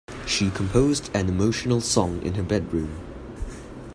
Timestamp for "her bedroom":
2.33-2.89